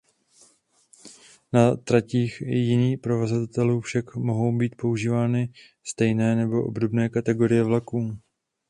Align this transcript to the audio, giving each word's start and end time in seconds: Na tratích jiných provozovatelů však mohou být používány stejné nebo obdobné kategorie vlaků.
Na 1.53 1.75
tratích 1.75 2.41
jiných 2.41 2.99
provozovatelů 2.99 3.81
však 3.81 4.15
mohou 4.15 4.57
být 4.57 4.75
používány 4.75 5.53
stejné 5.83 6.35
nebo 6.35 6.63
obdobné 6.65 7.09
kategorie 7.09 7.63
vlaků. 7.63 8.17